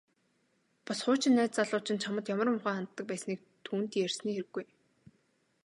Бас 0.85 0.99
хуучин 1.05 1.33
найз 1.35 1.51
залуу 1.57 1.81
чинь 1.85 2.01
чамд 2.03 2.25
ямар 2.33 2.47
муухай 2.51 2.73
ханддаг 2.75 3.05
байсныг 3.09 3.39
түүнд 3.65 3.91
ярьсны 4.05 4.29
хэрэггүй. 4.35 4.65